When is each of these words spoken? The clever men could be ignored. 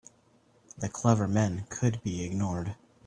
The 0.79 0.89
clever 0.89 1.27
men 1.27 1.67
could 1.69 2.01
be 2.03 2.23
ignored. 2.25 2.75